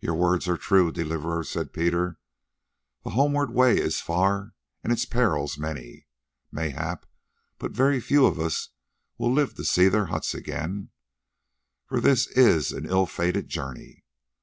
[0.00, 2.18] "Your words are true, Deliverer," said Peter,
[3.04, 6.06] "the homeward way is far and its perils are many;
[6.50, 7.04] mayhap
[7.58, 8.70] but very few of us
[9.18, 10.88] will live to see their huts again,
[11.84, 14.06] for this is an ill fated journey.